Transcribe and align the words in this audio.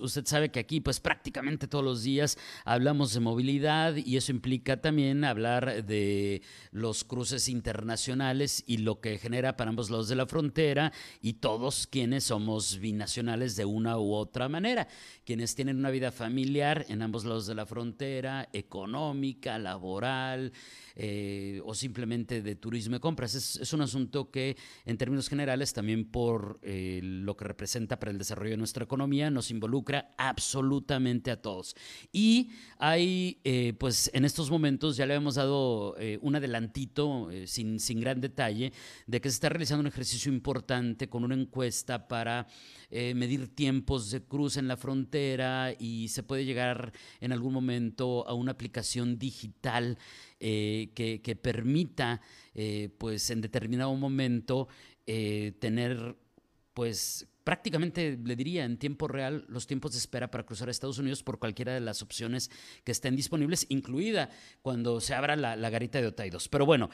Usted 0.00 0.26
sabe 0.26 0.50
que 0.50 0.60
aquí 0.60 0.80
pues 0.80 1.00
prácticamente 1.00 1.68
todos 1.68 1.84
los 1.84 2.02
días 2.02 2.38
hablamos 2.64 3.12
de 3.12 3.20
movilidad 3.20 3.96
y 3.96 4.16
eso 4.16 4.32
implica 4.32 4.80
también 4.80 5.24
hablar 5.24 5.84
de 5.84 6.42
los 6.72 7.04
cruces 7.04 7.48
internacionales 7.48 8.64
y 8.66 8.78
lo 8.78 9.00
que 9.00 9.18
genera 9.18 9.56
para 9.56 9.70
ambos 9.70 9.90
lados 9.90 10.08
de 10.08 10.16
la 10.16 10.26
frontera 10.26 10.92
y 11.20 11.34
todos 11.34 11.86
quienes 11.86 12.24
somos 12.24 12.78
binacionales 12.78 13.56
de 13.56 13.64
una 13.64 13.98
u 13.98 14.14
otra 14.14 14.48
manera, 14.48 14.88
quienes 15.24 15.54
tienen 15.54 15.78
una 15.78 15.90
vida 15.90 16.12
familiar 16.12 16.86
en 16.88 17.02
ambos 17.02 17.24
lados 17.24 17.46
de 17.46 17.54
la 17.54 17.66
frontera, 17.66 18.48
económica, 18.52 19.58
laboral 19.58 20.52
eh, 20.96 21.60
o 21.64 21.74
simplemente 21.74 22.42
de 22.42 22.56
turismo 22.56 22.96
y 22.96 23.00
compras. 23.00 23.34
Es, 23.34 23.72
un 23.72 23.82
asunto 23.82 24.30
que 24.30 24.56
en 24.84 24.98
términos 24.98 25.28
generales 25.28 25.72
también 25.72 26.04
por 26.04 26.58
eh, 26.62 27.00
lo 27.02 27.36
que 27.36 27.44
representa 27.44 27.98
para 27.98 28.10
el 28.10 28.18
desarrollo 28.18 28.50
de 28.50 28.56
nuestra 28.56 28.84
economía 28.84 29.30
nos 29.30 29.50
involucra 29.50 29.89
absolutamente 30.16 31.30
a 31.30 31.40
todos. 31.40 31.74
Y 32.12 32.50
hay, 32.78 33.40
eh, 33.44 33.74
pues 33.78 34.10
en 34.14 34.24
estos 34.24 34.50
momentos 34.50 34.96
ya 34.96 35.06
le 35.06 35.14
hemos 35.14 35.34
dado 35.34 35.96
eh, 35.98 36.18
un 36.22 36.36
adelantito 36.36 37.30
eh, 37.30 37.46
sin, 37.46 37.80
sin 37.80 38.00
gran 38.00 38.20
detalle 38.20 38.72
de 39.06 39.20
que 39.20 39.28
se 39.28 39.34
está 39.34 39.48
realizando 39.48 39.80
un 39.80 39.86
ejercicio 39.86 40.32
importante 40.32 41.08
con 41.08 41.24
una 41.24 41.34
encuesta 41.34 42.08
para 42.08 42.46
medir 42.90 43.54
tiempos 43.54 44.10
de 44.10 44.20
cruz 44.20 44.56
en 44.56 44.66
la 44.66 44.76
frontera 44.76 45.72
y 45.78 46.08
se 46.08 46.24
puede 46.24 46.44
llegar 46.44 46.92
en 47.20 47.30
algún 47.30 47.52
momento 47.52 48.26
a 48.26 48.34
una 48.34 48.50
aplicación 48.50 49.16
digital 49.16 49.96
que, 50.40 51.20
que, 51.22 51.36
permita, 51.36 52.20
pues 52.98 53.30
en 53.30 53.42
determinado 53.42 53.94
momento, 53.94 54.66
tener 55.06 56.16
pues 56.74 57.29
prácticamente 57.50 58.16
le 58.22 58.36
diría 58.36 58.64
en 58.64 58.78
tiempo 58.78 59.08
real 59.08 59.44
los 59.48 59.66
tiempos 59.66 59.90
de 59.90 59.98
espera 59.98 60.30
para 60.30 60.46
cruzar 60.46 60.68
a 60.68 60.70
Estados 60.70 60.98
Unidos 60.98 61.24
por 61.24 61.40
cualquiera 61.40 61.74
de 61.74 61.80
las 61.80 62.00
opciones 62.00 62.48
que 62.84 62.92
estén 62.92 63.16
disponibles, 63.16 63.66
incluida 63.70 64.30
cuando 64.62 65.00
se 65.00 65.14
abra 65.14 65.34
la, 65.34 65.68
garita 65.68 66.00
de 66.00 66.06
Otaidos. 66.06 66.48
Pero 66.48 66.64
bueno, 66.64 66.90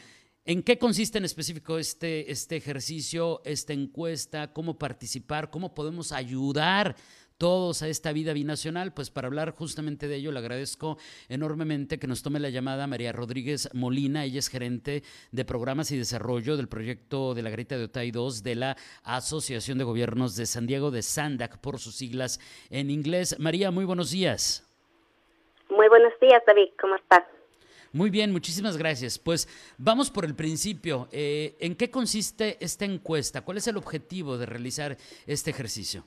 ¿En 0.48 0.62
qué 0.62 0.78
consiste 0.78 1.18
en 1.18 1.24
específico 1.24 1.76
este, 1.76 2.30
este 2.30 2.56
ejercicio, 2.56 3.42
esta 3.44 3.72
encuesta? 3.72 4.52
¿Cómo 4.52 4.78
participar? 4.78 5.50
¿Cómo 5.50 5.74
podemos 5.74 6.12
ayudar 6.12 6.94
todos 7.38 7.82
a 7.82 7.88
esta 7.88 8.12
vida 8.12 8.32
binacional. 8.32 8.92
Pues 8.92 9.10
para 9.10 9.28
hablar 9.28 9.52
justamente 9.52 10.08
de 10.08 10.16
ello, 10.16 10.32
le 10.32 10.38
agradezco 10.38 10.98
enormemente 11.28 11.98
que 11.98 12.06
nos 12.06 12.22
tome 12.22 12.40
la 12.40 12.50
llamada 12.50 12.86
María 12.86 13.12
Rodríguez 13.12 13.68
Molina. 13.72 14.24
Ella 14.24 14.38
es 14.38 14.48
gerente 14.48 15.02
de 15.32 15.44
programas 15.44 15.90
y 15.90 15.98
desarrollo 15.98 16.56
del 16.56 16.68
proyecto 16.68 17.34
de 17.34 17.42
la 17.42 17.50
Garita 17.50 17.76
de 17.76 17.84
Otay 17.84 18.10
2 18.10 18.42
de 18.42 18.54
la 18.54 18.76
Asociación 19.02 19.78
de 19.78 19.84
Gobiernos 19.84 20.36
de 20.36 20.46
San 20.46 20.66
Diego, 20.66 20.90
de 20.90 21.02
SANDAC, 21.02 21.58
por 21.60 21.78
sus 21.78 21.94
siglas 21.96 22.40
en 22.70 22.90
inglés. 22.90 23.38
María, 23.38 23.70
muy 23.70 23.84
buenos 23.84 24.10
días. 24.10 24.62
Muy 25.68 25.88
buenos 25.88 26.12
días, 26.20 26.42
David. 26.46 26.70
¿Cómo 26.80 26.96
estás? 26.96 27.24
Muy 27.92 28.10
bien, 28.10 28.30
muchísimas 28.30 28.76
gracias. 28.76 29.18
Pues 29.18 29.48
vamos 29.78 30.10
por 30.10 30.24
el 30.24 30.34
principio. 30.34 31.08
Eh, 31.12 31.56
¿En 31.60 31.74
qué 31.76 31.90
consiste 31.90 32.56
esta 32.60 32.84
encuesta? 32.84 33.40
¿Cuál 33.42 33.58
es 33.58 33.66
el 33.68 33.76
objetivo 33.76 34.36
de 34.38 34.46
realizar 34.46 34.96
este 35.26 35.50
ejercicio? 35.50 36.04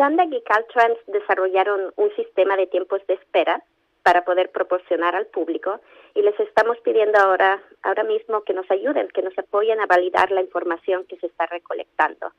Sandag 0.00 0.32
y 0.32 0.40
Caltrans 0.40 0.96
desarrollaron 1.08 1.92
un 1.96 2.10
sistema 2.16 2.56
de 2.56 2.66
tiempos 2.66 3.06
de 3.06 3.12
espera 3.12 3.62
para 4.02 4.24
poder 4.24 4.50
proporcionar 4.50 5.14
al 5.14 5.26
público 5.26 5.78
y 6.14 6.22
les 6.22 6.40
estamos 6.40 6.78
pidiendo 6.78 7.18
ahora, 7.18 7.62
ahora 7.82 8.02
mismo 8.04 8.42
que 8.44 8.54
nos 8.54 8.64
ayuden, 8.70 9.08
que 9.08 9.20
nos 9.20 9.38
apoyen 9.38 9.78
a 9.78 9.84
validar 9.84 10.30
la 10.30 10.40
información 10.40 11.04
que 11.04 11.18
se 11.18 11.26
está 11.26 11.44
recolectando. 11.44 12.32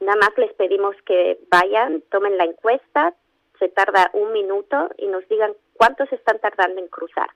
Nada 0.00 0.16
más 0.16 0.30
les 0.36 0.52
pedimos 0.54 0.96
que 1.06 1.38
vayan, 1.48 2.02
tomen 2.10 2.36
la 2.36 2.42
encuesta, 2.42 3.14
se 3.60 3.68
tarda 3.68 4.10
un 4.12 4.32
minuto 4.32 4.90
y 4.98 5.06
nos 5.06 5.28
digan 5.28 5.52
cuántos 5.74 6.12
están 6.12 6.40
tardando 6.40 6.80
en 6.80 6.88
cruzar. 6.88 7.30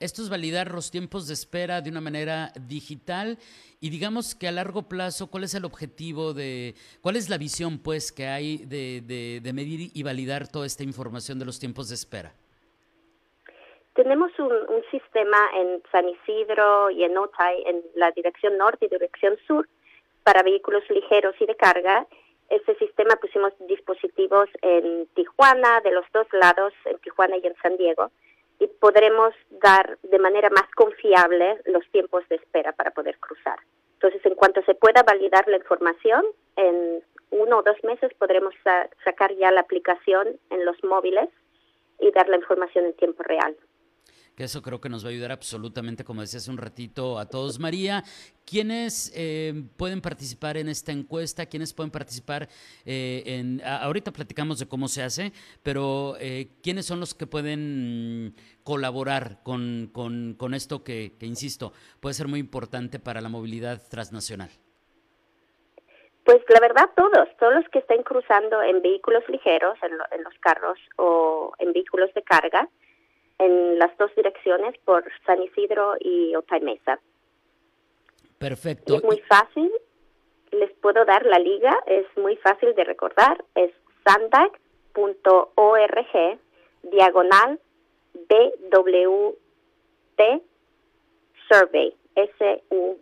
Esto 0.00 0.22
es 0.22 0.30
validar 0.30 0.70
los 0.70 0.92
tiempos 0.92 1.26
de 1.26 1.34
espera 1.34 1.80
de 1.80 1.90
una 1.90 2.00
manera 2.00 2.52
digital 2.68 3.36
y 3.80 3.90
digamos 3.90 4.36
que 4.36 4.46
a 4.46 4.52
largo 4.52 4.82
plazo, 4.82 5.28
¿cuál 5.28 5.42
es 5.42 5.56
el 5.56 5.64
objetivo 5.64 6.34
de, 6.34 6.74
cuál 7.02 7.16
es 7.16 7.28
la 7.28 7.36
visión 7.36 7.80
pues 7.82 8.12
que 8.12 8.26
hay 8.28 8.58
de, 8.58 9.00
de, 9.42 9.52
medir 9.52 9.90
y 9.92 10.02
validar 10.04 10.46
toda 10.46 10.66
esta 10.66 10.84
información 10.84 11.40
de 11.40 11.46
los 11.46 11.58
tiempos 11.58 11.88
de 11.88 11.96
espera? 11.96 12.32
Tenemos 13.94 14.30
un, 14.38 14.52
un, 14.52 14.84
sistema 14.92 15.36
en 15.56 15.82
San 15.90 16.08
Isidro 16.08 16.90
y 16.90 17.02
en 17.02 17.18
Otay, 17.18 17.64
en 17.66 17.82
la 17.96 18.12
dirección 18.12 18.56
norte 18.56 18.86
y 18.86 18.88
dirección 18.88 19.36
sur, 19.48 19.68
para 20.22 20.44
vehículos 20.44 20.84
ligeros 20.90 21.34
y 21.40 21.46
de 21.46 21.56
carga. 21.56 22.06
Este 22.50 22.76
sistema 22.76 23.16
pusimos 23.16 23.52
dispositivos 23.66 24.48
en 24.62 25.08
Tijuana, 25.16 25.80
de 25.80 25.90
los 25.90 26.04
dos 26.14 26.28
lados, 26.30 26.72
en 26.84 26.98
Tijuana 26.98 27.36
y 27.38 27.46
en 27.48 27.56
San 27.60 27.76
Diego 27.76 28.12
y 28.58 28.66
podremos 28.66 29.34
dar 29.50 29.98
de 30.02 30.18
manera 30.18 30.50
más 30.50 30.68
confiable 30.74 31.60
los 31.66 31.88
tiempos 31.90 32.28
de 32.28 32.36
espera 32.36 32.72
para 32.72 32.90
poder 32.90 33.18
cruzar. 33.18 33.58
Entonces, 33.94 34.24
en 34.26 34.34
cuanto 34.34 34.62
se 34.62 34.74
pueda 34.74 35.02
validar 35.02 35.48
la 35.48 35.56
información, 35.56 36.24
en 36.56 37.02
uno 37.30 37.58
o 37.58 37.62
dos 37.62 37.82
meses 37.84 38.12
podremos 38.18 38.54
sacar 39.04 39.34
ya 39.36 39.50
la 39.50 39.60
aplicación 39.60 40.38
en 40.50 40.64
los 40.64 40.82
móviles 40.82 41.28
y 42.00 42.10
dar 42.12 42.28
la 42.28 42.36
información 42.36 42.86
en 42.86 42.94
tiempo 42.94 43.22
real 43.22 43.56
que 44.38 44.44
eso 44.44 44.62
creo 44.62 44.80
que 44.80 44.88
nos 44.88 45.04
va 45.04 45.08
a 45.08 45.10
ayudar 45.10 45.32
absolutamente, 45.32 46.04
como 46.04 46.20
decía 46.20 46.38
hace 46.38 46.48
un 46.48 46.58
ratito, 46.58 47.18
a 47.18 47.28
todos. 47.28 47.58
María, 47.58 48.04
¿quiénes 48.46 49.12
eh, 49.16 49.64
pueden 49.76 50.00
participar 50.00 50.56
en 50.56 50.68
esta 50.68 50.92
encuesta? 50.92 51.46
¿Quiénes 51.46 51.74
pueden 51.74 51.90
participar 51.90 52.46
eh, 52.86 53.24
en... 53.26 53.60
ahorita 53.64 54.12
platicamos 54.12 54.60
de 54.60 54.68
cómo 54.68 54.86
se 54.86 55.02
hace, 55.02 55.32
pero 55.64 56.14
eh, 56.20 56.50
¿quiénes 56.62 56.86
son 56.86 57.00
los 57.00 57.16
que 57.16 57.26
pueden 57.26 58.36
colaborar 58.62 59.42
con, 59.42 59.90
con, 59.92 60.54
esto 60.54 60.84
que, 60.84 61.16
que, 61.18 61.26
insisto, 61.26 61.72
puede 61.98 62.14
ser 62.14 62.28
muy 62.28 62.38
importante 62.38 63.00
para 63.00 63.20
la 63.20 63.28
movilidad 63.28 63.82
transnacional? 63.90 64.50
Pues 66.22 66.38
la 66.48 66.60
verdad 66.60 66.90
todos, 66.94 67.26
todos 67.40 67.54
los 67.54 67.68
que 67.70 67.80
estén 67.80 68.04
cruzando 68.04 68.62
en 68.62 68.82
vehículos 68.82 69.24
ligeros, 69.28 69.76
en, 69.82 69.94
en 70.16 70.22
los 70.22 70.34
carros 70.38 70.78
o 70.94 71.54
en 71.58 71.72
vehículos 71.72 72.14
de 72.14 72.22
carga, 72.22 72.68
en 73.38 73.78
las 73.78 73.96
dos 73.98 74.10
direcciones 74.16 74.74
por 74.84 75.04
San 75.26 75.42
Isidro 75.42 75.94
y 76.00 76.34
Otay 76.36 76.60
Mesa. 76.60 76.98
Perfecto. 78.38 78.96
es 78.96 79.04
muy 79.04 79.20
fácil, 79.28 79.70
les 80.52 80.70
puedo 80.80 81.04
dar 81.04 81.26
la 81.26 81.38
liga, 81.38 81.76
es 81.86 82.06
muy 82.16 82.36
fácil 82.36 82.74
de 82.74 82.84
recordar, 82.84 83.44
es 83.54 83.72
sandag.org 84.04 84.48
diagonal 86.82 87.60
BWT 88.28 89.38
survey, 91.48 91.94
S-U-R-V-E-Y. 92.14 92.98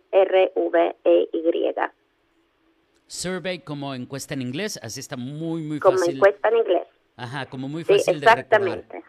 Survey 3.07 3.59
como 3.59 3.93
encuesta 3.93 4.33
en 4.33 4.41
inglés, 4.41 4.79
así 4.81 4.99
está 4.99 5.15
muy, 5.17 5.61
muy 5.61 5.79
fácil. 5.79 5.99
Como 5.99 6.11
encuesta 6.11 6.49
en 6.49 6.57
inglés. 6.57 6.87
Ajá, 7.15 7.45
como 7.45 7.69
muy 7.69 7.83
fácil 7.83 8.19
de 8.19 8.27
recordar. 8.27 9.03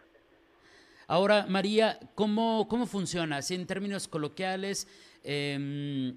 Ahora, 1.10 1.46
María, 1.48 1.98
¿cómo, 2.14 2.68
cómo 2.68 2.84
funciona? 2.84 3.38
Así 3.38 3.54
en 3.54 3.66
términos 3.66 4.08
coloquiales, 4.08 4.86
em, 5.24 6.14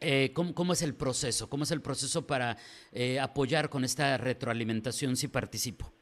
eh, 0.00 0.32
¿cómo, 0.32 0.72
es 0.72 0.80
el 0.80 0.96
proceso? 0.96 1.50
¿Cómo 1.50 1.64
es 1.64 1.70
el 1.72 1.82
proceso 1.82 2.26
para 2.26 2.56
eh, 2.90 3.20
apoyar 3.20 3.68
con 3.68 3.84
esta 3.84 4.16
retroalimentación 4.16 5.14
si 5.14 5.28
participo? 5.28 5.92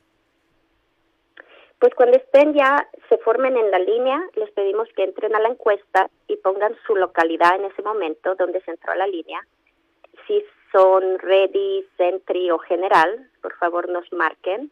Pues 1.81 1.93
cuando 1.97 2.17
estén 2.17 2.55
ya, 2.55 2.88
se 3.09 3.19
formen 3.19 3.56
en 3.56 3.73
la 3.73 3.81
línea, 3.81 4.23
les 4.37 4.53
pedimos 4.53 4.87
que 4.94 5.03
entren 5.03 5.35
a 5.35 5.41
la 5.41 5.49
encuesta 5.49 6.09
y 6.29 6.37
pongan 6.37 6.76
su 6.87 6.94
localidad 6.94 7.56
en 7.56 7.64
ese 7.64 7.82
momento 7.82 8.37
donde 8.37 8.61
se 8.61 8.70
entró 8.70 8.93
a 8.93 8.97
la 8.97 9.09
línea. 9.09 9.44
Si 10.29 10.44
son 10.70 11.19
Ready, 11.19 11.85
Sentry 11.97 12.53
o 12.53 12.59
General, 12.59 13.29
por 13.43 13.56
favor 13.56 13.88
nos 13.88 14.12
marquen 14.12 14.70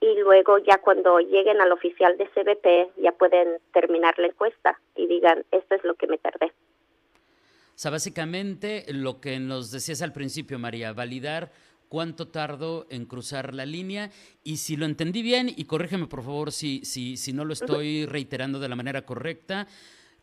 y 0.00 0.18
luego 0.18 0.58
ya 0.58 0.78
cuando 0.78 1.18
lleguen 1.18 1.60
al 1.60 1.72
oficial 1.72 2.16
de 2.16 2.26
CBP 2.28 3.02
ya 3.02 3.12
pueden 3.12 3.58
terminar 3.72 4.18
la 4.18 4.28
encuesta 4.28 4.80
y 4.96 5.06
digan, 5.06 5.44
esto 5.50 5.74
es 5.74 5.84
lo 5.84 5.94
que 5.94 6.06
me 6.06 6.18
tardé. 6.18 6.46
O 6.46 7.82
sea, 7.82 7.90
básicamente 7.90 8.84
lo 8.88 9.20
que 9.20 9.38
nos 9.38 9.70
decías 9.70 10.02
al 10.02 10.12
principio, 10.12 10.58
María, 10.58 10.92
validar 10.92 11.50
cuánto 11.88 12.28
tardo 12.28 12.86
en 12.88 13.04
cruzar 13.04 13.54
la 13.54 13.66
línea 13.66 14.10
y 14.44 14.58
si 14.58 14.76
lo 14.76 14.86
entendí 14.86 15.22
bien, 15.22 15.52
y 15.54 15.64
corrígeme 15.64 16.06
por 16.06 16.22
favor 16.22 16.52
si, 16.52 16.84
si, 16.84 17.16
si 17.16 17.32
no 17.32 17.44
lo 17.44 17.52
estoy 17.52 18.06
reiterando 18.06 18.58
de 18.58 18.68
la 18.68 18.76
manera 18.76 19.02
correcta, 19.02 19.66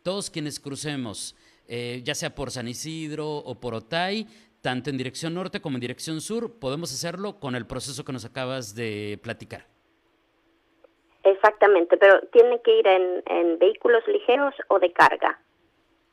todos 0.01 0.29
quienes 0.29 0.59
crucemos, 0.59 1.35
eh, 1.67 2.01
ya 2.03 2.15
sea 2.15 2.33
por 2.33 2.49
San 2.51 2.67
Isidro 2.67 3.37
o 3.37 3.59
por 3.59 3.73
Otay, 3.73 4.27
tanto 4.67 4.89
en 4.89 4.97
dirección 4.97 5.33
norte 5.33 5.61
como 5.61 5.77
en 5.77 5.79
dirección 5.79 6.19
sur, 6.19 6.59
podemos 6.59 6.91
hacerlo 6.91 7.39
con 7.39 7.55
el 7.55 7.65
proceso 7.65 8.03
que 8.03 8.11
nos 8.11 8.25
acabas 8.25 8.75
de 8.75 9.17
platicar. 9.23 9.65
Exactamente, 11.23 11.95
pero 11.95 12.19
tiene 12.33 12.61
que 12.61 12.79
ir 12.79 12.85
en 12.85 13.59
vehículos 13.59 14.03
ligeros 14.07 14.53
o 14.67 14.77
de 14.79 14.91
carga. 14.91 15.39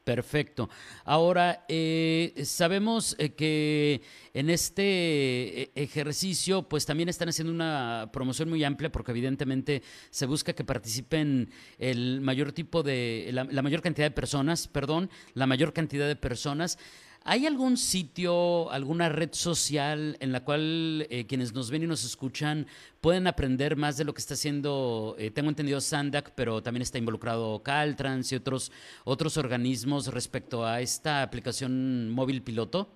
Perfecto. 0.04 0.68
Ahora, 1.06 1.64
eh, 1.66 2.34
sabemos 2.44 3.16
eh, 3.18 3.30
que 3.30 4.02
en 4.34 4.50
este 4.50 5.62
eh, 5.62 5.70
ejercicio, 5.76 6.64
pues 6.64 6.84
también 6.84 7.08
están 7.08 7.30
haciendo 7.30 7.50
una 7.50 8.10
promoción 8.12 8.50
muy 8.50 8.62
amplia, 8.64 8.92
porque 8.92 9.12
evidentemente 9.12 9.82
se 10.10 10.26
busca 10.26 10.52
que 10.52 10.62
participen 10.62 11.48
el 11.78 12.20
mayor 12.20 12.52
tipo 12.52 12.82
de, 12.82 13.30
la 13.32 13.62
mayor 13.62 13.80
cantidad 13.80 14.06
de 14.06 14.14
personas, 14.14 14.68
perdón, 14.68 15.08
la 15.32 15.46
mayor 15.46 15.72
cantidad 15.72 16.06
de 16.06 16.16
personas. 16.16 16.78
¿Hay 17.26 17.46
algún 17.46 17.78
sitio, 17.78 18.70
alguna 18.70 19.08
red 19.08 19.30
social 19.32 20.14
en 20.20 20.30
la 20.30 20.44
cual 20.44 21.06
eh, 21.08 21.26
quienes 21.26 21.54
nos 21.54 21.70
ven 21.70 21.84
y 21.84 21.86
nos 21.86 22.04
escuchan 22.04 22.66
pueden 23.00 23.26
aprender 23.26 23.76
más 23.76 23.96
de 23.96 24.04
lo 24.04 24.12
que 24.12 24.18
está 24.18 24.34
haciendo, 24.34 25.16
eh, 25.18 25.30
tengo 25.30 25.48
entendido 25.48 25.80
Sandac, 25.80 26.32
pero 26.36 26.62
también 26.62 26.82
está 26.82 26.98
involucrado 26.98 27.62
Caltrans 27.62 28.30
y 28.30 28.36
otros, 28.36 28.70
otros 29.06 29.38
organismos 29.38 30.12
respecto 30.12 30.66
a 30.66 30.82
esta 30.82 31.22
aplicación 31.22 32.10
móvil 32.10 32.42
piloto? 32.42 32.88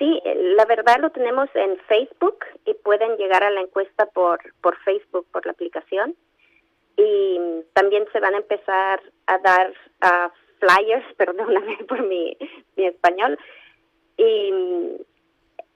Sí, 0.00 0.20
la 0.56 0.64
verdad 0.64 0.96
lo 0.98 1.10
tenemos 1.10 1.48
en 1.54 1.78
Facebook 1.86 2.38
y 2.66 2.74
pueden 2.74 3.16
llegar 3.16 3.44
a 3.44 3.50
la 3.50 3.60
encuesta 3.60 4.06
por, 4.06 4.40
por 4.60 4.76
Facebook, 4.78 5.24
por 5.30 5.46
la 5.46 5.52
aplicación. 5.52 6.16
Y 6.96 7.38
también 7.74 8.06
se 8.12 8.18
van 8.18 8.34
a 8.34 8.38
empezar 8.38 9.00
a 9.26 9.38
dar 9.38 9.72
a 10.00 10.32
flyers, 10.62 11.04
perdóname 11.16 11.78
por 11.88 12.06
mi, 12.06 12.36
español, 12.76 13.38
y, 14.16 14.50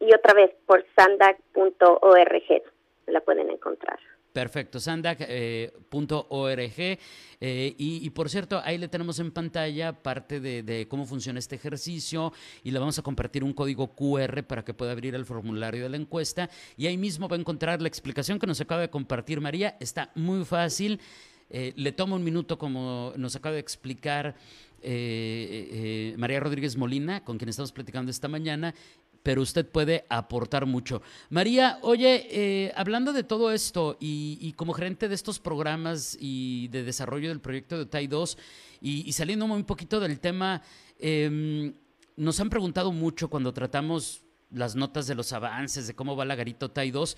y 0.01 0.15
otra 0.15 0.35
vez 0.35 0.53
por 0.67 0.85
sandac.org 0.97 2.63
la 3.07 3.21
pueden 3.21 3.51
encontrar. 3.51 3.99
Perfecto, 4.37 4.81
sandac.org. 4.81 6.61
Eh, 6.61 6.99
eh, 7.41 7.75
y, 7.79 8.11
por 8.11 8.29
cierto, 8.29 8.61
ahí 8.63 8.77
le 8.77 8.89
tenemos 8.89 9.19
en 9.19 9.31
pantalla 9.33 9.95
parte 9.95 10.41
de, 10.41 10.87
cómo 10.91 11.07
funciona 11.07 11.39
este 11.39 11.57
ejercicio 11.57 12.35
y 12.63 12.71
le 12.71 12.79
vamos 12.79 12.99
a 12.99 13.03
compartir 13.03 13.43
un 13.43 13.55
código 13.55 13.97
QR 13.97 14.43
para 14.43 14.63
que 14.63 14.75
pueda 14.75 14.93
abrir 14.93 15.15
el 15.15 15.25
formulario 15.25 15.85
de 15.85 15.89
la 15.89 15.97
encuesta. 15.97 16.51
Y 16.77 16.87
ahí 16.87 16.99
mismo 16.99 17.29
va 17.29 17.37
a 17.37 17.41
encontrar 17.41 17.81
la 17.81 17.89
explicación 17.89 18.39
que 18.39 18.47
nos 18.47 18.61
acaba 18.61 18.83
de 18.83 18.91
compartir 18.91 19.41
María. 19.41 19.79
Está 19.81 20.11
muy 20.15 20.45
fácil. 20.45 21.01
Eh, 21.49 21.73
le 21.75 21.93
tomo 21.93 22.17
un 22.17 22.23
minuto, 22.23 22.59
como 22.59 23.15
nos 23.17 23.37
acaba 23.37 23.55
de 23.55 23.61
explicar 23.61 24.35
eh, 24.83 26.13
eh, 26.13 26.15
María 26.19 26.41
Rodríguez 26.41 26.77
Molina, 26.77 27.25
con 27.25 27.39
quien 27.39 27.49
estamos 27.49 27.73
platicando 27.73 28.11
esta 28.11 28.29
mañana, 28.29 28.75
pero 29.23 29.43
usted 29.43 29.67
puede 29.67 30.05
aportar 30.09 30.67
mucho. 30.67 31.03
María, 31.31 31.79
oye, 31.83 32.73
hablando 32.77 33.13
de 33.13 33.25
todo 33.25 33.51
esto 33.51 33.97
y, 33.99 34.53
como 34.53 34.73
gerente 34.73 35.09
de 35.09 35.17
estos 35.17 35.41
programas 35.41 36.17
y 36.21 36.69
de 36.69 36.85
desarrollo 36.85 37.29
del 37.29 37.41
proyecto 37.41 37.77
de 37.77 37.87
TAI 37.87 38.07
2 38.07 38.39
y, 38.81 39.13
saliendo 39.13 39.47
un 39.47 39.65
poquito 39.65 39.99
del 39.99 40.21
tema, 40.21 40.63
em, 41.01 41.75
nos 42.17 42.39
han 42.39 42.51
preguntado 42.51 42.93
mucho 42.93 43.29
cuando 43.29 43.53
tratamos 43.53 44.23
las 44.53 44.77
notas 44.77 45.09
de 45.09 45.17
los 45.17 45.33
avances, 45.33 45.89
de 45.89 45.95
cómo 45.95 46.15
va 46.15 46.25
la 46.25 46.37
Garito 46.37 46.71
TAI 46.71 46.93
2. 46.93 47.17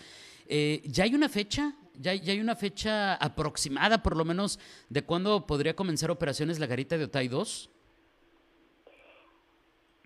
¿Ya 0.85 1.05
hay 1.05 1.15
una 1.15 1.29
fecha? 1.29 1.75
¿Ya, 2.01 2.13
hay 2.13 2.41
una 2.41 2.55
fecha 2.55 3.15
aproximada, 3.15 4.03
por 4.03 4.17
lo 4.17 4.25
menos, 4.25 4.59
de 4.89 5.05
cuándo 5.05 5.47
podría 5.47 5.75
comenzar 5.75 6.11
operaciones 6.11 6.61
la 6.61 6.67
garita 6.67 6.97
de 6.97 7.05
Otay 7.05 7.29
2? 7.29 7.71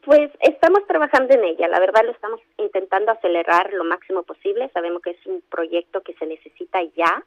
Pues 0.04 0.30
estamos 0.40 0.86
trabajando 0.88 1.34
en 1.34 1.44
ella, 1.44 1.68
la 1.68 1.78
verdad 1.78 2.02
lo 2.04 2.10
estamos 2.10 2.40
intentando 2.58 3.12
acelerar 3.12 3.72
lo 3.72 3.84
máximo 3.84 4.24
posible, 4.24 4.70
sabemos 4.72 5.00
que 5.02 5.10
es 5.10 5.26
un 5.26 5.42
proyecto 5.48 6.00
que 6.00 6.14
se 6.14 6.26
necesita 6.26 6.82
ya. 6.96 7.24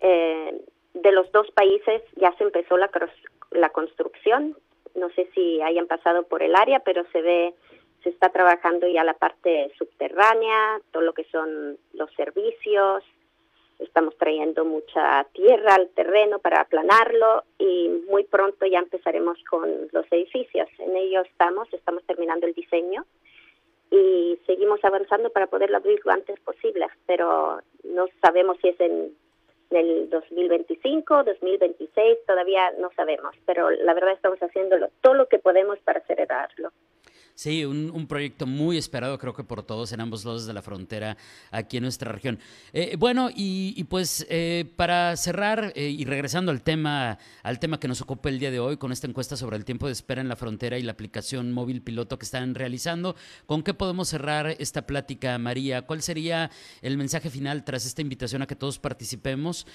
Eh, 0.00 0.62
de 0.94 1.12
los 1.12 1.30
dos 1.32 1.50
países 1.50 2.02
ya 2.16 2.32
se 2.38 2.44
empezó 2.44 2.78
la, 2.78 2.88
la 3.50 3.68
construcción, 3.70 4.56
no 4.94 5.10
sé 5.10 5.28
si 5.34 5.60
hayan 5.60 5.86
pasado 5.86 6.22
por 6.22 6.42
el 6.42 6.54
área, 6.54 6.80
pero 6.80 7.04
se 7.12 7.20
ve, 7.20 7.54
se 8.02 8.08
está 8.10 8.30
trabajando 8.30 8.86
ya 8.86 9.04
la 9.04 9.14
parte 9.14 9.70
subterránea, 9.76 10.80
todo 10.92 11.02
lo 11.02 11.12
que 11.12 11.24
son 11.24 11.76
los 11.92 12.10
servicios, 12.14 13.04
Estamos 13.78 14.16
trayendo 14.16 14.64
mucha 14.64 15.24
tierra 15.32 15.74
al 15.74 15.88
terreno 15.90 16.38
para 16.38 16.62
aplanarlo 16.62 17.44
y 17.58 17.88
muy 18.08 18.24
pronto 18.24 18.66
ya 18.66 18.78
empezaremos 18.78 19.38
con 19.50 19.88
los 19.92 20.06
edificios. 20.10 20.68
En 20.78 20.96
ello 20.96 21.22
estamos, 21.22 21.72
estamos 21.72 22.02
terminando 22.04 22.46
el 22.46 22.54
diseño 22.54 23.04
y 23.90 24.38
seguimos 24.46 24.82
avanzando 24.84 25.30
para 25.30 25.46
poderlo 25.46 25.76
abrir 25.76 26.00
lo 26.04 26.12
antes 26.12 26.38
posible, 26.40 26.86
pero 27.06 27.60
no 27.84 28.06
sabemos 28.22 28.56
si 28.60 28.68
es 28.68 28.80
en 28.80 29.14
el 29.70 30.08
2025, 30.10 31.24
2026, 31.24 32.18
todavía 32.26 32.72
no 32.78 32.90
sabemos, 32.94 33.34
pero 33.44 33.70
la 33.70 33.94
verdad 33.94 34.12
estamos 34.12 34.38
haciéndolo 34.38 34.88
todo 35.00 35.14
lo 35.14 35.28
que 35.28 35.38
podemos 35.38 35.78
para 35.80 36.00
acelerarlo. 36.00 36.70
Sí, 37.36 37.66
un, 37.66 38.06
proyecto 38.06 38.46
muy 38.46 38.78
esperado, 38.78 39.18
creo 39.18 39.34
que 39.34 39.44
por 39.44 39.62
todos 39.62 39.92
en 39.92 40.00
ambos 40.00 40.24
lados 40.24 40.46
de 40.46 40.54
la 40.54 40.62
frontera 40.62 41.18
aquí 41.50 41.76
en 41.76 41.82
nuestra 41.82 42.10
región. 42.10 42.38
Eh, 42.72 42.96
bueno, 42.98 43.28
y, 43.30 43.84
pues 43.84 44.26
eh, 44.30 44.64
para 44.76 45.14
cerrar 45.18 45.70
eh, 45.76 45.90
y 45.90 46.06
regresando 46.06 46.50
al 46.50 46.62
tema, 46.62 47.18
al 47.42 47.58
tema 47.58 47.78
que 47.78 47.88
nos 47.88 48.00
ocupa 48.00 48.30
el 48.30 48.38
día 48.38 48.50
de 48.50 48.58
hoy, 48.58 48.78
con 48.78 48.90
esta 48.90 49.06
encuesta 49.06 49.36
sobre 49.36 49.58
el 49.58 49.66
tiempo 49.66 49.84
de 49.84 49.92
espera 49.92 50.22
en 50.22 50.28
la 50.28 50.36
frontera 50.36 50.78
y 50.78 50.82
la 50.82 50.92
aplicación 50.92 51.52
móvil 51.52 51.82
piloto 51.82 52.18
que 52.18 52.24
están 52.24 52.54
realizando, 52.54 53.16
¿con 53.44 53.62
qué 53.62 53.74
podemos 53.74 54.08
cerrar 54.08 54.56
esta 54.58 54.86
plática, 54.86 55.36
María? 55.36 55.82
¿Cuál 55.82 56.00
sería 56.00 56.50
el 56.80 56.96
mensaje 56.96 57.28
final 57.28 57.64
tras 57.64 57.84
esta 57.84 58.00
invitación 58.00 58.40
a 58.40 58.46
que 58.46 58.56
todos 58.56 58.78
participemos 58.78 59.66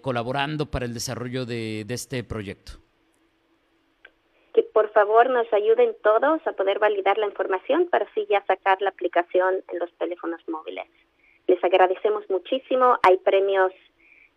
colaborando 0.00 0.70
para 0.70 0.86
el 0.86 0.94
desarrollo 0.94 1.44
de 1.44 1.84
este 1.88 2.22
proyecto? 2.22 2.83
Por 4.74 4.90
favor 4.90 5.30
nos 5.30 5.50
ayuden 5.52 5.96
todos 6.02 6.44
a 6.46 6.52
poder 6.52 6.80
validar 6.80 7.16
la 7.16 7.26
información 7.26 7.86
para 7.86 8.06
así 8.06 8.26
ya 8.28 8.44
sacar 8.44 8.82
la 8.82 8.90
aplicación 8.90 9.62
en 9.68 9.78
los 9.78 9.90
teléfonos 9.98 10.40
móviles. 10.48 10.86
Les 11.46 11.62
agradecemos 11.62 12.28
muchísimo. 12.28 12.98
Hay 13.04 13.18
premios 13.18 13.72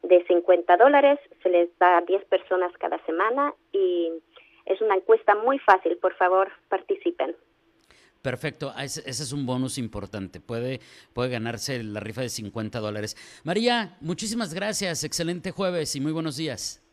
de 0.04 0.24
50 0.28 0.78
dólares, 0.78 1.20
se 1.42 1.50
les 1.50 1.76
da 1.80 1.98
a 1.98 2.02
10 2.02 2.26
personas 2.26 2.72
cada 2.78 3.04
semana 3.08 3.56
y 3.72 4.12
es 4.66 4.80
una 4.80 4.96
encuesta 4.96 5.34
muy 5.34 5.58
fácil. 5.58 5.98
Por 5.98 6.14
favor, 6.14 6.52
participen. 6.70 7.36
Perfecto, 8.22 8.72
ah, 8.76 8.84
ese, 8.84 9.10
es 9.10 9.34
un 9.34 9.48
bonus 9.48 9.80
importante. 9.80 10.40
Puede, 10.40 10.82
puede 11.14 11.30
ganarse 11.30 11.82
la 11.84 12.00
rifa 12.00 12.22
de 12.22 12.30
50 12.30 12.80
dólares. 12.80 13.18
María, 13.44 13.98
muchísimas 14.02 14.54
gracias. 14.54 15.04
Excelente 15.04 15.50
jueves 15.50 15.96
y 15.96 16.00
muy 16.00 16.12
buenos 16.12 16.38
días. 16.38 16.87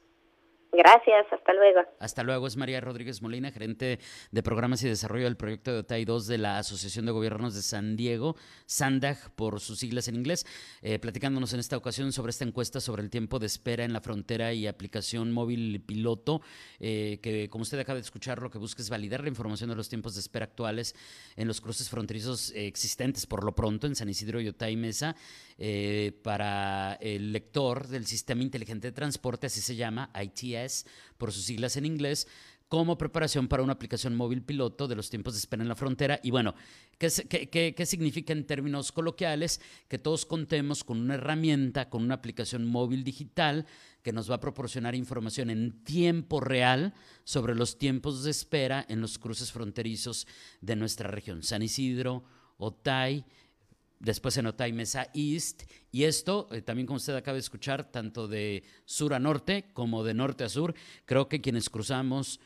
Gracias, 0.77 1.27
hasta 1.31 1.53
luego. 1.53 1.81
Hasta 2.01 2.23
luego, 2.25 2.49
es 2.49 2.57
María 2.57 2.81
Rodríguez 2.81 3.23
Molina, 3.23 3.53
gerente 3.53 4.01
de 4.33 4.43
programas 4.43 4.83
y 4.83 4.89
desarrollo 4.89 5.25
del 5.25 5.37
proyecto 5.37 5.73
de 5.73 5.79
OTAI 5.79 6.05
2 6.05 6.27
de 6.27 6.39
la 6.39 6.59
Asociación 6.59 7.07
de 7.07 7.13
Gobiernos 7.13 7.55
de 7.55 7.63
San 7.63 7.97
Diego, 7.97 8.35
SANDAG 8.67 9.31
por 9.37 9.61
sus 9.61 9.79
siglas 9.79 10.09
en 10.09 10.17
inglés, 10.17 10.45
eh, 10.83 10.99
platicándonos 10.99 11.53
en 11.53 11.61
esta 11.61 11.77
ocasión 11.77 12.11
sobre 12.13 12.31
esta 12.31 12.45
encuesta 12.45 12.81
sobre 12.81 13.03
el 13.03 13.11
tiempo 13.11 13.39
de 13.39 13.47
espera 13.47 13.85
en 13.85 13.93
la 13.93 14.01
frontera 14.01 14.53
y 14.53 14.67
aplicación 14.67 15.31
móvil 15.31 15.81
piloto, 15.87 16.41
eh, 16.81 17.21
que 17.23 17.49
como 17.49 17.63
usted 17.63 17.79
acaba 17.79 17.95
de 17.95 18.03
escuchar, 18.03 18.43
lo 18.43 18.51
que 18.51 18.59
busca 18.59 18.83
es 18.83 18.91
validar 18.91 19.23
la 19.23 19.29
información 19.29 19.71
de 19.71 19.77
los 19.77 19.89
tiempos 19.89 20.15
de 20.15 20.21
espera 20.23 20.47
actuales 20.47 20.97
en 21.37 21.47
los 21.47 21.61
cruces 21.61 21.89
fronterizos 21.89 22.53
existentes 22.57 23.27
por 23.27 23.45
lo 23.45 23.55
pronto 23.55 23.87
en 23.87 23.95
San 23.95 24.09
Isidro 24.09 24.41
y 24.41 24.49
Otay 24.49 24.75
Mesa 24.75 25.15
eh, 25.57 26.13
para 26.25 26.95
el 26.95 27.33
lector 27.33 27.87
del 27.87 28.07
Sistema 28.07 28.43
Inteligente 28.43 28.89
de 28.89 28.93
Transporte, 28.93 29.47
así 29.47 29.61
se 29.61 29.77
llama, 29.77 30.11
ITS 30.21 30.64
por 31.19 31.33
sus 31.33 31.45
siglas 31.45 31.77
en 31.77 31.87
inglés, 31.87 32.27
como 32.69 32.99
preparación 32.99 33.47
para 33.47 33.63
una 33.63 33.75
aplicación 33.75 34.17
móvil 34.17 34.43
piloto 34.43 34.89
de 34.89 34.97
los 34.97 35.11
tiempos 35.11 35.35
de 35.35 35.39
espera 35.39 35.63
en 35.63 35.69
la 35.69 35.77
frontera. 35.77 36.19
Y 36.23 36.31
bueno, 36.31 36.55
¿qué, 36.99 37.75
qué, 37.77 37.87
significa 37.87 38.33
en 38.33 38.47
términos 38.47 38.91
coloquiales? 38.91 39.61
Que 39.87 39.99
todos 39.99 40.27
contemos 40.27 40.83
con 40.83 40.99
una 40.99 41.15
herramienta, 41.15 41.89
con 41.89 42.03
una 42.03 42.15
aplicación 42.17 42.65
móvil 42.65 43.05
digital 43.05 43.67
que 44.03 44.13
nos 44.13 44.31
va 44.31 44.37
a 44.37 44.41
proporcionar 44.41 44.95
información 44.95 45.51
en 45.51 45.85
tiempo 45.85 46.41
real 46.41 46.95
sobre 47.23 47.55
los 47.55 47.79
tiempos 47.79 48.25
de 48.25 48.33
espera 48.33 48.85
en 48.89 49.01
los 49.01 49.19
cruces 49.19 49.53
fronterizos 49.53 50.27
de 50.61 50.75
nuestra 50.75 51.09
región. 51.09 51.43
San 51.43 51.63
Isidro, 51.63 52.25
Otay, 52.59 53.25
después 53.99 54.37
en 54.37 54.47
Otay 54.47 54.73
Mesa 54.73 55.09
East. 55.15 55.65
Y 55.91 56.05
esto, 56.05 56.49
eh, 56.53 56.63
también 56.63 56.87
como 56.87 56.97
usted 56.97 57.15
acaba 57.15 57.35
de 57.35 57.41
escuchar, 57.41 57.91
tanto 57.91 58.29
de 58.29 58.65
sur 58.85 59.15
a 59.15 59.19
norte 59.19 59.71
como 59.73 60.05
de 60.05 60.15
norte 60.15 60.45
a 60.45 60.49
sur, 60.49 60.75
creo 61.05 61.29
que 61.29 61.41
quienes 61.41 61.71
cruzamos 61.71 62.41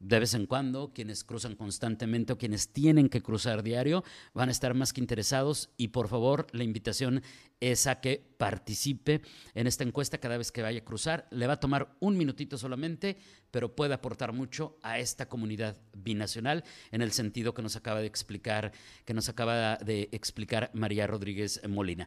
de 0.00 0.20
vez 0.20 0.34
en 0.34 0.46
cuando, 0.46 0.92
quienes 0.92 1.24
cruzan 1.24 1.56
constantemente 1.56 2.32
o 2.32 2.38
quienes 2.38 2.72
tienen 2.72 3.08
que 3.08 3.22
cruzar 3.22 3.62
diario, 3.62 4.04
van 4.34 4.48
a 4.48 4.52
estar 4.52 4.74
más 4.74 4.92
que 4.92 5.00
interesados 5.00 5.70
y 5.76 5.88
por 5.88 6.08
favor 6.08 6.46
la 6.52 6.64
invitación 6.64 7.22
es 7.60 7.86
a 7.86 8.00
que 8.00 8.24
participe 8.36 9.22
en 9.54 9.66
esta 9.66 9.82
encuesta 9.82 10.18
cada 10.18 10.38
vez 10.38 10.52
que 10.52 10.62
vaya 10.62 10.80
a 10.80 10.84
cruzar. 10.84 11.26
Le 11.30 11.46
va 11.46 11.54
a 11.54 11.60
tomar 11.60 11.96
un 12.00 12.16
minutito 12.16 12.56
solamente, 12.56 13.16
pero 13.50 13.74
puede 13.74 13.94
aportar 13.94 14.32
mucho 14.32 14.78
a 14.82 14.98
esta 14.98 15.28
comunidad 15.28 15.76
binacional 15.92 16.64
en 16.92 17.02
el 17.02 17.12
sentido 17.12 17.54
que 17.54 17.62
nos 17.62 17.76
acaba 17.76 18.00
de 18.00 18.06
explicar, 18.06 18.72
que 19.04 19.14
nos 19.14 19.28
acaba 19.28 19.76
de 19.76 20.08
explicar 20.12 20.70
María 20.74 21.06
Rodríguez 21.06 21.60
Molina. 21.68 22.06